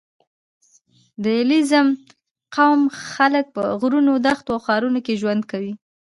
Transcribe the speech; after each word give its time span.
•د 1.23 1.25
علیزي 1.39 1.79
قوم 2.55 2.81
خلک 3.11 3.45
په 3.55 3.63
غرونو، 3.79 4.13
دښتو 4.25 4.49
او 4.55 4.63
ښارونو 4.65 4.99
کې 5.05 5.19
ژوند 5.21 5.43
کوي. 5.51 5.73